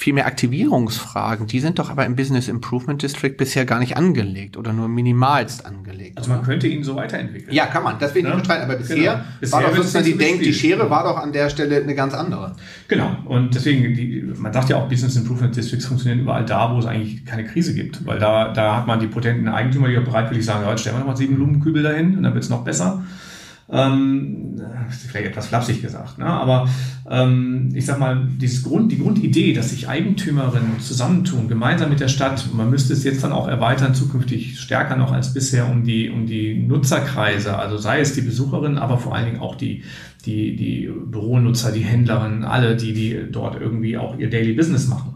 [0.00, 4.72] Vielmehr Aktivierungsfragen, die sind doch aber im Business Improvement District bisher gar nicht angelegt oder
[4.72, 6.16] nur minimalst angelegt.
[6.16, 7.54] Also man könnte ihn so weiterentwickeln.
[7.54, 7.98] Ja, kann man.
[7.98, 8.34] Das will ich ja?
[8.34, 8.64] nicht bestreiten.
[8.64, 9.24] Aber bisher, genau.
[9.40, 12.14] bisher war doch sozusagen die Denk, die Schere war doch an der Stelle eine ganz
[12.14, 12.56] andere.
[12.88, 13.14] Genau.
[13.26, 16.86] Und deswegen, die, man sagt ja auch, Business Improvement Districts funktionieren überall da, wo es
[16.86, 18.06] eigentlich keine Krise gibt.
[18.06, 21.18] Weil da, da hat man die potenten Eigentümer, die bereitwillig sagen, ja, stellen wir nochmal
[21.18, 23.04] sieben Blumenkübel dahin und dann wird es noch besser.
[23.72, 26.26] Ähm, vielleicht etwas flapsig gesagt, ne?
[26.26, 26.68] aber
[27.08, 32.08] ähm, ich sag mal, dieses Grund, die Grundidee, dass sich Eigentümerinnen zusammentun, gemeinsam mit der
[32.08, 36.10] Stadt, man müsste es jetzt dann auch erweitern, zukünftig stärker noch als bisher um die,
[36.10, 39.84] um die Nutzerkreise, also sei es die Besucherinnen, aber vor allen Dingen auch die,
[40.26, 45.14] die, die Büronutzer, die Händlerinnen, alle, die, die dort irgendwie auch ihr Daily Business machen.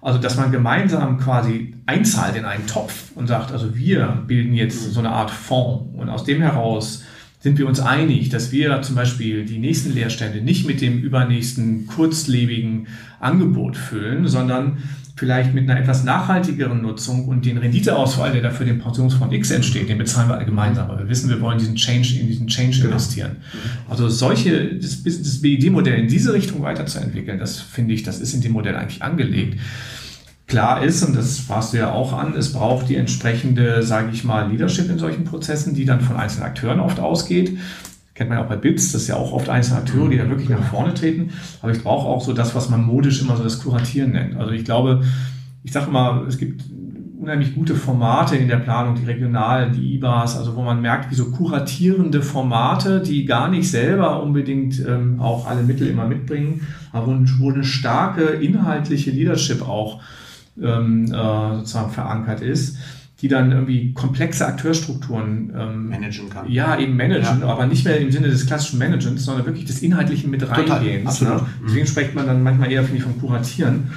[0.00, 4.92] Also, dass man gemeinsam quasi einzahlt in einen Topf und sagt, also wir bilden jetzt
[4.92, 7.04] so eine Art Fonds und aus dem heraus
[7.44, 11.86] sind wir uns einig, dass wir zum Beispiel die nächsten Leerstände nicht mit dem übernächsten
[11.86, 12.86] kurzlebigen
[13.20, 14.78] Angebot füllen, sondern
[15.14, 19.50] vielleicht mit einer etwas nachhaltigeren Nutzung und den Renditeausfall, der da für den Pensionsfonds X
[19.50, 20.88] entsteht, den bezahlen wir gemeinsam.
[20.88, 22.92] Aber wir wissen, wir wollen diesen Change in diesen Change genau.
[22.92, 23.36] investieren.
[23.90, 28.40] Also solche, das, das BID-Modell in diese Richtung weiterzuentwickeln, das finde ich, das ist in
[28.40, 29.60] dem Modell eigentlich angelegt
[30.46, 34.24] klar ist, und das sprachst du ja auch an, es braucht die entsprechende, sage ich
[34.24, 37.56] mal, Leadership in solchen Prozessen, die dann von einzelnen Akteuren oft ausgeht.
[38.14, 40.28] Kennt man ja auch bei BITS, das ist ja auch oft einzelne Akteure, die da
[40.28, 41.30] wirklich nach vorne treten.
[41.62, 44.36] Aber ich brauche auch so das, was man modisch immer so das Kuratieren nennt.
[44.36, 45.02] Also ich glaube,
[45.64, 46.62] ich sage mal, es gibt
[47.24, 51.14] unheimlich gute Formate in der Planung, die regionalen, die IBAs, also wo man merkt, wie
[51.14, 57.06] so kuratierende Formate, die gar nicht selber unbedingt ähm, auch alle Mittel immer mitbringen, aber
[57.06, 60.02] wo, wo eine starke inhaltliche Leadership auch
[60.60, 62.76] ähm, äh, sozusagen verankert ist,
[63.20, 66.50] die dann irgendwie komplexe Akteurstrukturen ähm, managen kann.
[66.50, 67.46] Ja, eben managen, ja.
[67.46, 71.08] aber nicht mehr im Sinne des klassischen Managements, sondern wirklich des Inhaltlichen mit reingehens.
[71.08, 71.42] Absolut.
[71.42, 71.48] Ne?
[71.64, 71.88] Deswegen mhm.
[71.88, 73.90] spricht man dann manchmal eher finde ich, vom Kuratieren.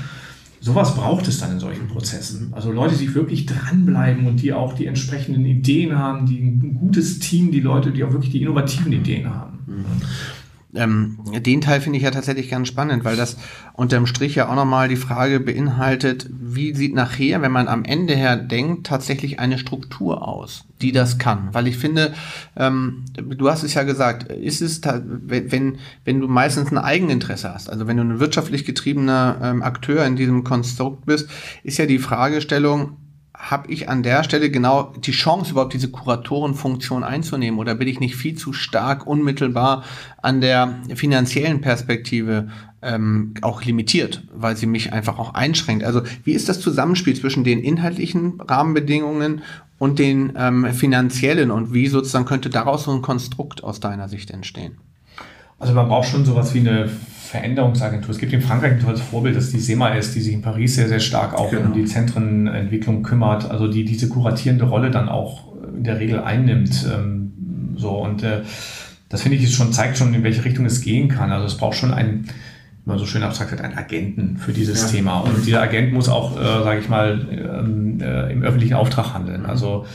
[0.60, 2.50] Sowas braucht es dann in solchen Prozessen.
[2.54, 7.20] Also Leute, die wirklich dranbleiben und die auch die entsprechenden Ideen haben, die ein gutes
[7.20, 9.60] Team, die Leute, die auch wirklich die innovativen Ideen haben.
[9.68, 9.86] Mhm.
[10.78, 13.38] Ähm, den Teil finde ich ja tatsächlich ganz spannend, weil das
[13.74, 18.16] unterm Strich ja auch nochmal die Frage beinhaltet, wie sieht nachher, wenn man am Ende
[18.16, 21.50] her denkt, tatsächlich eine Struktur aus, die das kann.
[21.54, 22.14] Weil ich finde,
[22.56, 27.70] ähm, du hast es ja gesagt, ist es, wenn, wenn du meistens ein Eigeninteresse hast,
[27.70, 31.30] also wenn du ein wirtschaftlich getriebener ähm, Akteur in diesem Konstrukt bist,
[31.64, 32.98] ist ja die Fragestellung,
[33.50, 37.60] habe ich an der Stelle genau die Chance, überhaupt diese Kuratorenfunktion einzunehmen?
[37.60, 39.84] Oder bin ich nicht viel zu stark unmittelbar
[40.22, 42.50] an der finanziellen Perspektive
[42.82, 45.84] ähm, auch limitiert, weil sie mich einfach auch einschränkt?
[45.84, 49.42] Also wie ist das Zusammenspiel zwischen den inhaltlichen Rahmenbedingungen
[49.80, 54.32] und den ähm, finanziellen und wie sozusagen könnte daraus so ein Konstrukt aus deiner Sicht
[54.32, 54.78] entstehen?
[55.60, 56.90] Also man braucht schon sowas wie eine
[57.28, 58.12] Veränderungsagentur.
[58.12, 60.42] Es gibt in Frankreich ein tolles Vorbild, das ist die SEMA ist, die sich in
[60.42, 61.68] Paris sehr, sehr stark auch genau.
[61.68, 66.86] um die Zentrenentwicklung kümmert, also die diese kuratierende Rolle dann auch in der Regel einnimmt.
[66.92, 68.42] Ähm, so und äh,
[69.10, 71.32] das finde ich schon, zeigt schon, in welche Richtung es gehen kann.
[71.32, 72.26] Also es braucht schon ein,
[72.86, 74.98] man so schön abstrakt sagt, einen Agenten für dieses ja.
[74.98, 75.20] Thema.
[75.20, 79.46] Und dieser Agent muss auch, äh, sage ich mal, ähm, äh, im öffentlichen Auftrag handeln.
[79.46, 79.86] Also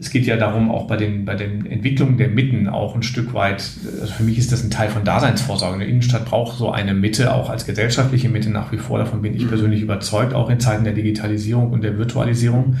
[0.00, 3.34] es geht ja darum, auch bei den, bei den Entwicklungen der Mitten auch ein Stück
[3.34, 3.62] weit,
[4.00, 5.74] also für mich ist das ein Teil von Daseinsvorsorge.
[5.74, 8.98] Eine Innenstadt braucht so eine Mitte, auch als gesellschaftliche Mitte nach wie vor.
[8.98, 9.48] Davon bin ich mhm.
[9.48, 12.76] persönlich überzeugt, auch in Zeiten der Digitalisierung und der Virtualisierung.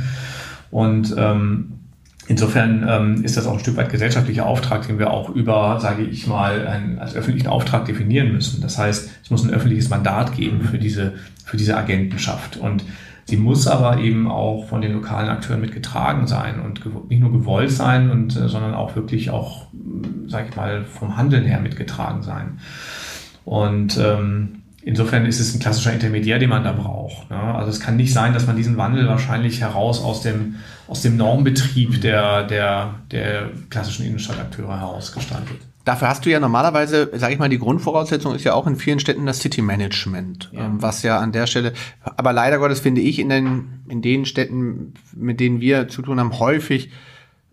[0.70, 1.72] Und ähm,
[2.30, 6.04] Insofern ähm, ist das auch ein Stück weit gesellschaftlicher Auftrag, den wir auch über, sage
[6.04, 8.60] ich mal, einen, als öffentlichen Auftrag definieren müssen.
[8.62, 12.56] Das heißt, es muss ein öffentliches Mandat geben für diese, für diese Agentenschaft.
[12.56, 12.84] Und
[13.30, 17.70] sie muss aber eben auch von den lokalen Akteuren mitgetragen sein und nicht nur gewollt
[17.70, 19.68] sein, und, äh, sondern auch wirklich auch,
[20.26, 22.58] sage ich mal, vom Handeln her mitgetragen sein.
[23.44, 27.28] Und ähm, Insofern ist es ein klassischer Intermediär, den man da braucht.
[27.28, 27.36] Ne?
[27.36, 30.54] Also es kann nicht sein, dass man diesen Wandel wahrscheinlich heraus aus dem,
[30.88, 35.58] aus dem Normbetrieb der, der, der klassischen Innenstadtakteure herausgestaltet.
[35.90, 39.00] Dafür hast du ja normalerweise, sage ich mal, die Grundvoraussetzung ist ja auch in vielen
[39.00, 40.66] Städten das City Management, ja.
[40.66, 41.72] Ähm, was ja an der Stelle,
[42.04, 46.20] aber leider Gottes finde ich in den, in den Städten, mit denen wir zu tun
[46.20, 46.90] haben, häufig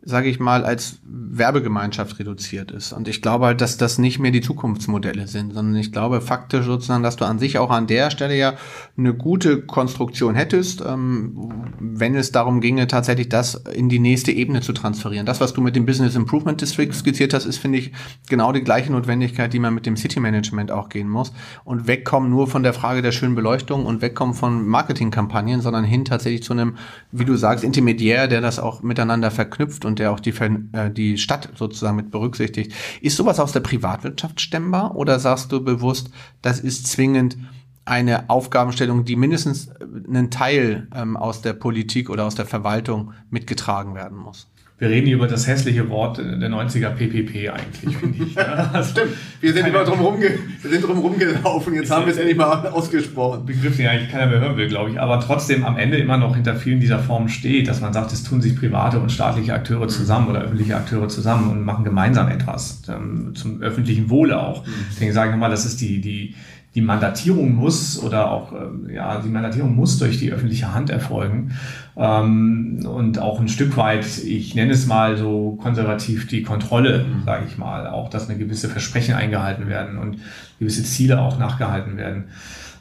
[0.07, 2.93] sage ich mal, als Werbegemeinschaft reduziert ist.
[2.93, 6.65] Und ich glaube halt, dass das nicht mehr die Zukunftsmodelle sind, sondern ich glaube faktisch
[6.65, 8.53] sozusagen, dass du an sich auch an der Stelle ja
[8.97, 14.61] eine gute Konstruktion hättest, ähm, wenn es darum ginge, tatsächlich das in die nächste Ebene
[14.61, 15.25] zu transferieren.
[15.25, 17.91] Das, was du mit dem Business Improvement District skizziert hast, ist, finde ich,
[18.29, 21.33] genau die gleiche Notwendigkeit, die man mit dem City Management auch gehen muss.
[21.65, 26.05] Und wegkommen nur von der Frage der schönen Beleuchtung und wegkommen von Marketingkampagnen, sondern hin
[26.05, 26.77] tatsächlich zu einem,
[27.11, 31.17] wie du sagst, Intermediär, der das auch miteinander verknüpft und der auch die, äh, die
[31.17, 32.73] Stadt sozusagen mit berücksichtigt.
[33.01, 36.09] Ist sowas aus der Privatwirtschaft stemmbar oder sagst du bewusst,
[36.41, 37.37] das ist zwingend
[37.85, 43.95] eine Aufgabenstellung, die mindestens einen Teil ähm, aus der Politik oder aus der Verwaltung mitgetragen
[43.95, 44.47] werden muss?
[44.79, 48.37] Wir reden hier über das hässliche Wort der 90er PPP eigentlich, finde ich.
[48.73, 50.29] Also Stimmt, wir sind immer drum, rumge
[50.61, 53.45] wir sind drum rumgelaufen, jetzt haben wir es endlich mal ausgesprochen.
[53.45, 56.35] Begriff, den eigentlich keiner mehr hören will, glaube ich, aber trotzdem am Ende immer noch
[56.35, 59.87] hinter vielen dieser Formen steht, dass man sagt, es tun sich private und staatliche Akteure
[59.87, 64.65] zusammen oder öffentliche Akteure zusammen und machen gemeinsam etwas, ähm, zum öffentlichen Wohle auch.
[64.65, 64.71] Mhm.
[64.91, 66.35] Deswegen sage ich mal, das ist die, die,
[66.77, 71.53] die Mandatierung muss oder auch ähm, ja die Mandatierung muss durch die öffentliche Hand erfolgen
[71.95, 77.23] ähm, und auch ein Stück weit, ich nenne es mal so konservativ die Kontrolle, mhm.
[77.25, 80.19] sage ich mal, auch dass eine gewisse Versprechen eingehalten werden und
[80.59, 82.25] gewisse Ziele auch nachgehalten werden.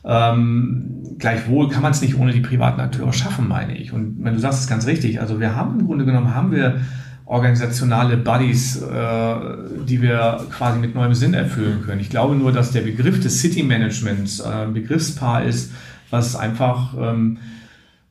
[0.04, 3.94] Ähm, gleichwohl kann man es nicht ohne die privaten Akteure schaffen, meine ich.
[3.94, 6.82] Und wenn du sagst es ganz richtig, also wir haben im Grunde genommen haben wir
[7.26, 9.34] organisationale Buddies, äh,
[9.84, 12.00] die wir quasi mit neuem Sinn erfüllen können.
[12.00, 15.72] Ich glaube nur, dass der Begriff des City Managements äh, ein Begriffspaar ist,
[16.10, 17.38] was einfach ähm,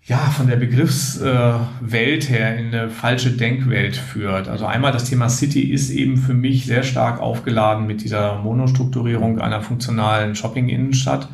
[0.04, 4.48] ja, von der Begriffswelt her in eine falsche Denkwelt führt.
[4.48, 9.40] Also einmal das Thema City ist eben für mich sehr stark aufgeladen mit dieser Monostrukturierung
[9.40, 11.28] einer funktionalen Shopping-Innenstadt.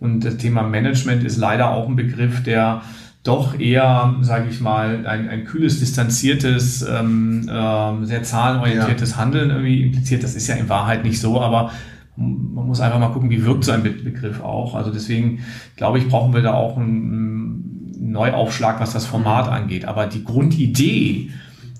[0.00, 2.82] Und das Thema Management ist leider auch ein Begriff, der
[3.22, 9.16] doch eher, sage ich mal, ein, ein kühles, distanziertes, ähm, äh, sehr zahlenorientiertes ja.
[9.18, 10.22] Handeln irgendwie impliziert.
[10.22, 11.70] Das ist ja in Wahrheit nicht so, aber
[12.16, 14.74] man muss einfach mal gucken, wie wirkt so ein Begriff auch.
[14.74, 15.40] Also deswegen
[15.76, 19.52] glaube ich, brauchen wir da auch einen Neuaufschlag, was das Format mhm.
[19.52, 19.84] angeht.
[19.84, 21.30] Aber die Grundidee,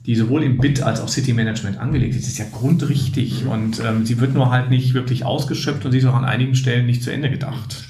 [0.07, 3.51] die sowohl im Bit als auch City Management angelegt ist, ist ja grundrichtig mhm.
[3.51, 6.55] und ähm, sie wird nur halt nicht wirklich ausgeschöpft und sie ist auch an einigen
[6.55, 7.89] Stellen nicht zu Ende gedacht.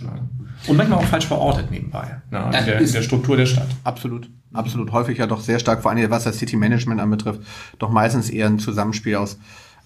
[0.66, 3.68] Und manchmal auch falsch verortet nebenbei, ne, in, der, in der Struktur der Stadt.
[3.85, 4.29] Absolut.
[4.53, 4.92] Absolut.
[4.92, 7.40] Häufig ja doch sehr stark, vor allem was das City Management anbetrifft,
[7.79, 9.38] doch meistens eher ein Zusammenspiel aus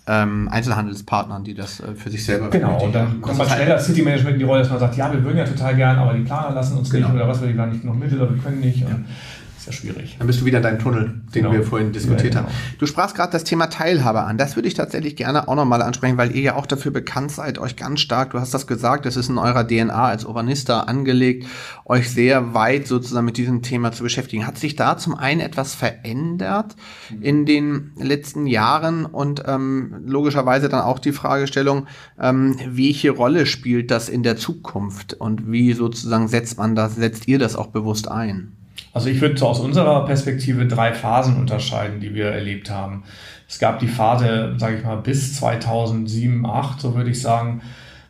[0.06, 3.86] ähm, Einzelhandelspartnern, die das äh, für sich selber Genau, und dann kommt man schnell das
[3.86, 6.14] City Management in die Rolle, dass man sagt, ja, wir würden ja total gern, aber
[6.14, 7.08] die Planer lassen uns genau.
[7.08, 8.80] nicht oder was, wir haben nicht genug Mittel oder wir können nicht.
[8.80, 10.16] Ja ist ja schwierig.
[10.18, 11.52] Dann bist du wieder in deinem Tunnel, den genau.
[11.52, 12.52] wir vorhin diskutiert ja, genau.
[12.52, 12.76] haben.
[12.78, 14.38] Du sprachst gerade das Thema Teilhabe an.
[14.38, 17.58] Das würde ich tatsächlich gerne auch nochmal ansprechen, weil ihr ja auch dafür bekannt seid,
[17.58, 21.46] euch ganz stark, du hast das gesagt, das ist in eurer DNA als Urbanister angelegt,
[21.84, 24.46] euch sehr weit sozusagen mit diesem Thema zu beschäftigen.
[24.46, 26.76] Hat sich da zum einen etwas verändert
[27.10, 27.22] mhm.
[27.22, 31.86] in den letzten Jahren und ähm, logischerweise dann auch die Fragestellung,
[32.20, 37.28] ähm, welche Rolle spielt das in der Zukunft und wie sozusagen setzt man das, setzt
[37.28, 38.52] ihr das auch bewusst ein?
[38.92, 43.04] Also ich würde so aus unserer Perspektive drei Phasen unterscheiden, die wir erlebt haben.
[43.48, 47.62] Es gab die Phase, sage ich mal, bis 2007, 2008, so würde ich sagen,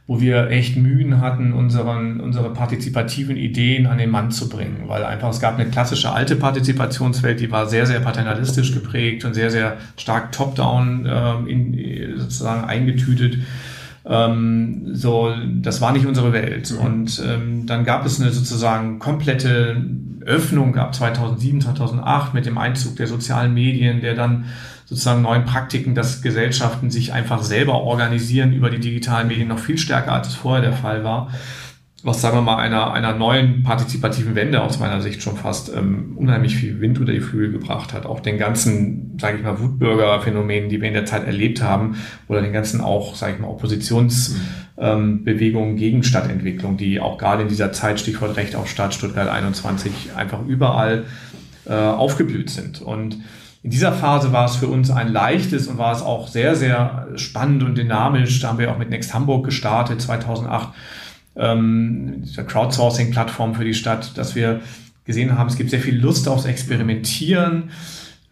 [0.07, 5.03] wo wir echt Mühen hatten, unseren, unsere partizipativen Ideen an den Mann zu bringen, weil
[5.03, 9.50] einfach es gab eine klassische alte Partizipationswelt, die war sehr, sehr paternalistisch geprägt und sehr,
[9.50, 13.38] sehr stark top-down äh, sozusagen eingetütet
[14.07, 16.71] Ähm, so, das war nicht unsere Welt.
[16.71, 16.79] Mhm.
[16.79, 19.83] Und ähm, dann gab es eine sozusagen komplette
[20.25, 24.47] Öffnung ab 2007, 2008 mit dem Einzug der sozialen Medien, der dann
[24.87, 29.79] sozusagen neuen Praktiken, dass Gesellschaften sich einfach selber organisieren über die digitalen Medien noch viel
[29.79, 31.31] stärker, als es vorher der Fall war
[32.05, 36.12] was sagen wir mal einer, einer neuen partizipativen Wende aus meiner Sicht schon fast ähm,
[36.17, 38.05] unheimlich viel Wind unter die Flügel gebracht hat.
[38.05, 41.97] Auch den ganzen, sage ich mal, Wutbürger-Phänomenen, die wir in der Zeit erlebt haben,
[42.29, 47.49] oder den ganzen auch, sage ich mal, Oppositionsbewegungen ähm, gegen Stadtentwicklung, die auch gerade in
[47.49, 51.05] dieser Zeit, Stichwort Recht auf Stadt, Stuttgart 21, einfach überall
[51.64, 52.83] äh, aufgeblüht sind.
[52.83, 53.17] Und
[53.62, 57.09] in dieser Phase war es für uns ein leichtes und war es auch sehr, sehr
[57.17, 58.40] spannend und dynamisch.
[58.40, 60.69] Da haben wir auch mit Next Hamburg gestartet, 2008
[61.37, 64.61] ähm, dieser Crowdsourcing-Plattform für die Stadt, dass wir
[65.05, 67.70] gesehen haben, es gibt sehr viel Lust aufs Experimentieren.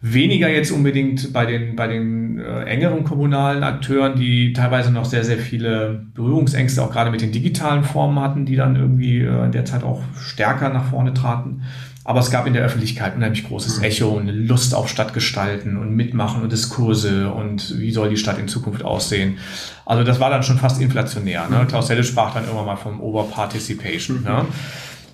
[0.01, 5.23] Weniger jetzt unbedingt bei den, bei den äh, engeren kommunalen Akteuren, die teilweise noch sehr,
[5.23, 9.53] sehr viele Berührungsängste auch gerade mit den digitalen Formen hatten, die dann irgendwie äh, in
[9.53, 11.63] der Zeit auch stärker nach vorne traten.
[12.05, 13.83] Aber es gab in der Öffentlichkeit unheimlich großes mhm.
[13.83, 18.37] Echo und eine Lust auf Stadtgestalten und Mitmachen und Diskurse und wie soll die Stadt
[18.39, 19.37] in Zukunft aussehen.
[19.85, 21.47] Also das war dann schon fast inflationär.
[21.49, 21.59] Ne?
[21.59, 21.67] Mhm.
[21.67, 24.19] Klaus Helle sprach dann irgendwann mal vom Overparticipation.
[24.19, 24.23] Mhm.
[24.23, 24.45] Ne?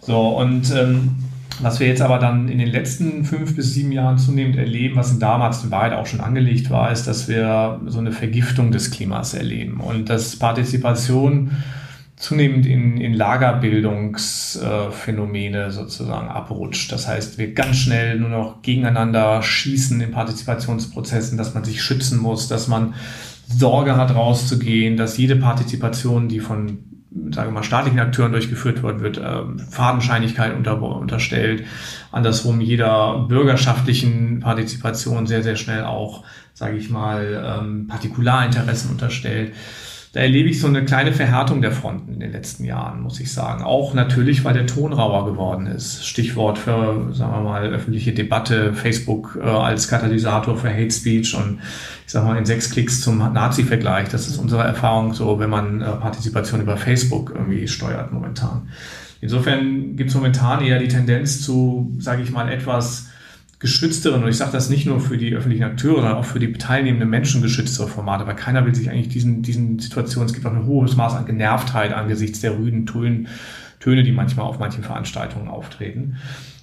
[0.01, 1.17] So, und ähm,
[1.61, 5.11] was wir jetzt aber dann in den letzten fünf bis sieben Jahren zunehmend erleben, was
[5.11, 8.91] in damals in Wahrheit auch schon angelegt war, ist, dass wir so eine Vergiftung des
[8.91, 11.51] Klimas erleben und dass Partizipation
[12.19, 16.91] zunehmend in, in Lagerbildungsphänomene sozusagen abrutscht.
[16.91, 22.19] Das heißt, wir ganz schnell nur noch gegeneinander schießen in Partizipationsprozessen, dass man sich schützen
[22.19, 22.93] muss, dass man
[23.47, 26.79] Sorge hat, rauszugehen, dass jede Partizipation, die von
[27.31, 31.63] sagen wir mal, staatlichen Akteuren durchgeführt wird, wird äh, Fadenscheinigkeit unter, unterstellt.
[32.11, 39.53] Andersrum jeder bürgerschaftlichen Partizipation sehr, sehr schnell auch, sage ich mal, ähm, Partikularinteressen unterstellt
[40.11, 43.31] da erlebe ich so eine kleine Verhärtung der Fronten in den letzten Jahren, muss ich
[43.31, 43.63] sagen.
[43.63, 46.03] Auch natürlich, weil der Ton rauer geworden ist.
[46.07, 51.59] Stichwort für, sagen wir mal, öffentliche Debatte, Facebook äh, als Katalysator für Hate Speech und
[52.07, 54.09] ich sag mal in sechs Klicks zum Nazi-Vergleich.
[54.09, 58.69] Das ist unsere Erfahrung so, wenn man äh, Partizipation über Facebook irgendwie steuert momentan.
[59.21, 63.08] Insofern gibt es momentan eher die Tendenz zu, sage ich mal, etwas
[63.59, 66.53] geschützteren, und ich sage das nicht nur für die öffentlichen Akteure, sondern auch für die
[66.53, 70.53] teilnehmenden Menschen geschütztere Formate, weil keiner will sich eigentlich diesen, diesen Situationen, es gibt auch
[70.53, 73.25] ein hohes Maß an Genervtheit angesichts der rüden Töne,
[73.81, 76.17] Töne, die manchmal auf manchen Veranstaltungen auftreten.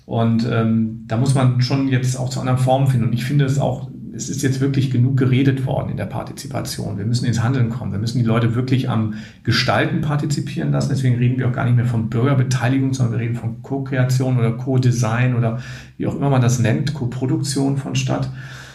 [0.06, 3.08] Und ähm, da muss man schon jetzt auch zu anderen Formen finden.
[3.08, 6.98] Und ich finde es auch es ist jetzt wirklich genug geredet worden in der Partizipation.
[6.98, 7.92] Wir müssen ins Handeln kommen.
[7.92, 10.88] Wir müssen die Leute wirklich am Gestalten partizipieren lassen.
[10.88, 14.52] Deswegen reden wir auch gar nicht mehr von Bürgerbeteiligung, sondern wir reden von Co-Kreation oder
[14.52, 15.60] Co-Design oder
[15.98, 18.30] wie auch immer man das nennt, Co-Produktion von Stadt.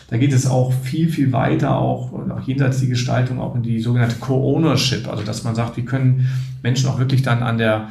[0.10, 3.80] Da geht es auch viel, viel weiter, auch, auch jenseits die Gestaltung, auch in die
[3.80, 5.08] sogenannte Co-Ownership.
[5.08, 6.28] Also, dass man sagt, wie können
[6.62, 7.88] Menschen auch wirklich dann an der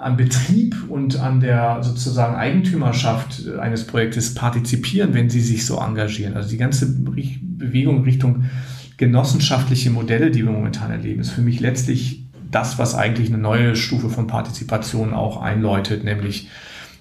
[0.00, 6.34] am Betrieb und an der sozusagen Eigentümerschaft eines Projektes partizipieren, wenn sie sich so engagieren.
[6.34, 8.44] Also die ganze Bewegung Richtung
[8.96, 13.76] genossenschaftliche Modelle, die wir momentan erleben, ist für mich letztlich das, was eigentlich eine neue
[13.76, 16.48] Stufe von Partizipation auch einläutet, nämlich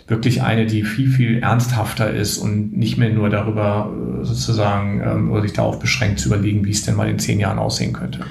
[0.08, 5.32] wirklich eine, die viel, viel ernsthafter ist und nicht mehr nur darüber äh, sozusagen ähm,
[5.32, 8.22] oder sich darauf beschränkt zu überlegen, wie es denn mal in zehn Jahren aussehen könnte.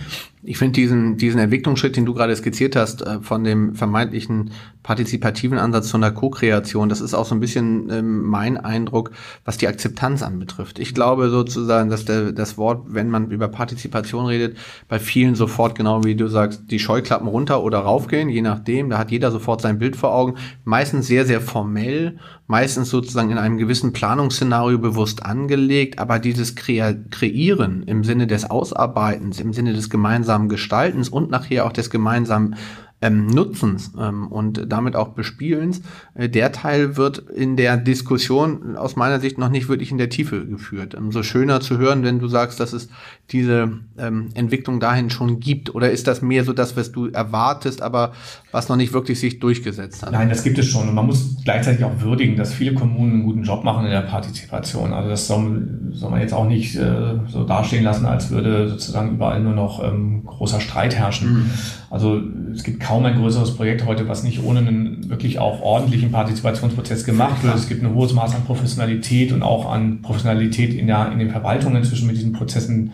[0.48, 4.52] Ich finde diesen, diesen Entwicklungsschritt, den du gerade skizziert hast, äh, von dem vermeintlichen
[4.86, 9.10] partizipativen Ansatz zu einer Co-Kreation, das ist auch so ein bisschen ähm, mein Eindruck,
[9.44, 10.78] was die Akzeptanz anbetrifft.
[10.78, 14.56] Ich glaube sozusagen, dass der, das Wort, wenn man über Partizipation redet,
[14.88, 18.88] bei vielen sofort, genau wie du sagst, die Scheuklappen runter oder raufgehen, je nachdem.
[18.88, 20.36] Da hat jeder sofort sein Bild vor Augen.
[20.64, 27.82] Meistens sehr, sehr formell, meistens sozusagen in einem gewissen Planungsszenario bewusst angelegt, aber dieses Kreieren
[27.82, 32.54] im Sinne des Ausarbeitens, im Sinne des gemeinsamen Gestaltens und nachher auch des gemeinsamen
[33.02, 35.82] ähm, Nutzens ähm, und damit auch Bespielens,
[36.14, 40.08] äh, der Teil wird in der Diskussion aus meiner Sicht noch nicht wirklich in der
[40.08, 40.94] Tiefe geführt.
[40.94, 42.88] Umso schöner zu hören, wenn du sagst, dass es
[43.30, 45.74] diese ähm, Entwicklung dahin schon gibt.
[45.74, 48.12] Oder ist das mehr so das, was du erwartest, aber
[48.50, 50.12] was noch nicht wirklich sich durchgesetzt hat?
[50.12, 50.88] Nein, das gibt es schon.
[50.88, 54.02] Und man muss gleichzeitig auch würdigen, dass viele Kommunen einen guten Job machen in der
[54.02, 54.94] Partizipation.
[54.94, 59.16] Also das soll, soll man jetzt auch nicht äh, so dastehen lassen, als würde sozusagen
[59.16, 61.34] überall nur noch ähm, großer Streit herrschen.
[61.34, 61.50] Mhm.
[61.90, 62.20] Also
[62.52, 67.04] es gibt kaum ein größeres Projekt heute, was nicht ohne einen wirklich auch ordentlichen Partizipationsprozess
[67.04, 67.56] gemacht wird.
[67.56, 71.30] Es gibt ein hohes Maß an Professionalität und auch an Professionalität in, der, in den
[71.30, 72.92] Verwaltungen inzwischen mit diesen Prozessen,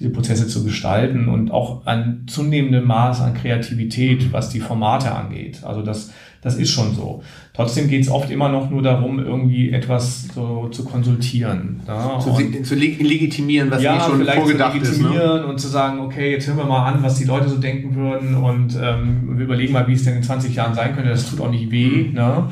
[0.00, 5.62] diese Prozesse zu gestalten und auch ein zunehmendem Maß an Kreativität, was die Formate angeht.
[5.62, 6.10] Also das
[6.44, 7.22] Das ist schon so.
[7.54, 11.80] Trotzdem geht es oft immer noch nur darum, irgendwie etwas so zu konsultieren.
[11.86, 12.20] Ja?
[12.20, 15.00] Zu, zu legitimieren, was ja, schon vorgedacht ist.
[15.00, 15.46] Ne?
[15.46, 18.34] und zu sagen, okay, jetzt hören wir mal an, was die Leute so denken würden
[18.36, 21.10] und ähm, wir überlegen mal, wie es denn in 20 Jahren sein könnte.
[21.10, 22.08] Das tut auch nicht weh.
[22.08, 22.12] Mhm.
[22.12, 22.48] Ne?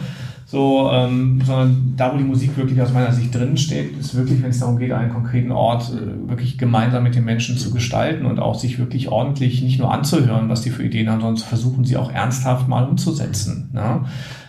[0.53, 4.43] So, ähm, sondern da, wo die Musik wirklich aus meiner Sicht drin steht, ist wirklich,
[4.43, 8.27] wenn es darum geht, einen konkreten Ort äh, wirklich gemeinsam mit den Menschen zu gestalten
[8.27, 11.47] und auch sich wirklich ordentlich nicht nur anzuhören, was die für Ideen haben, sondern zu
[11.47, 13.71] versuchen, sie auch ernsthaft mal umzusetzen.
[13.73, 14.05] Ne?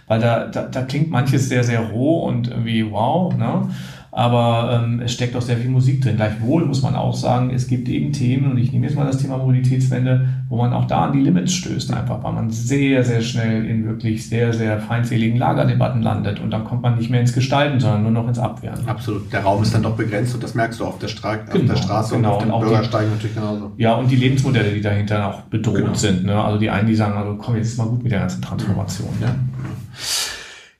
[0.05, 3.33] Weil da, da, da klingt manches sehr, sehr roh und irgendwie wow.
[3.33, 3.69] Ne?
[4.15, 6.17] Aber ähm, es steckt auch sehr viel Musik drin.
[6.17, 9.17] Gleichwohl muss man auch sagen, es gibt eben Themen, und ich nehme jetzt mal das
[9.17, 13.21] Thema Mobilitätswende, wo man auch da an die Limits stößt, einfach weil man sehr, sehr
[13.21, 17.33] schnell in wirklich sehr, sehr feindseligen Lagerdebatten landet und dann kommt man nicht mehr ins
[17.33, 18.87] Gestalten, sondern nur noch ins Abwehren.
[18.87, 19.33] Absolut.
[19.33, 21.65] Der Raum ist dann doch begrenzt und das merkst du auf der, Stra genau, auf
[21.65, 22.37] der Straße genau.
[22.37, 23.71] und auf den Bürgersteigen natürlich genauso.
[23.77, 25.93] Ja, und die Lebensmodelle, die dahinter auch bedroht genau.
[25.95, 26.25] sind.
[26.25, 26.39] Ne?
[26.39, 29.09] Also die einen, die sagen, also komm, jetzt ist mal gut mit der ganzen Transformation.
[29.21, 29.35] Ja.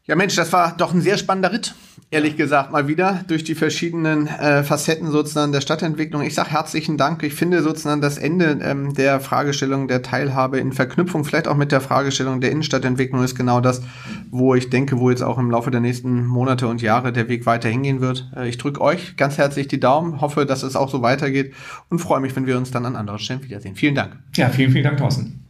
[0.06, 1.74] Ja, Mensch, das war doch ein sehr spannender Ritt,
[2.14, 6.22] ehrlich gesagt, mal wieder durch die verschiedenen äh, Facetten sozusagen der Stadtentwicklung.
[6.22, 7.24] Ich sage herzlichen Dank.
[7.24, 11.72] Ich finde sozusagen das Ende ähm, der Fragestellung der Teilhabe in Verknüpfung vielleicht auch mit
[11.72, 13.82] der Fragestellung der Innenstadtentwicklung ist genau das,
[14.30, 17.46] wo ich denke, wo jetzt auch im Laufe der nächsten Monate und Jahre der Weg
[17.46, 18.32] weiter hingehen wird.
[18.36, 21.54] Äh, ich drücke euch ganz herzlich die Daumen, hoffe, dass es auch so weitergeht
[21.90, 23.76] und freue mich, wenn wir uns dann an anderer Stellen wiedersehen.
[23.76, 24.18] Vielen Dank.
[24.36, 25.43] Ja, vielen, vielen Dank, Thorsten.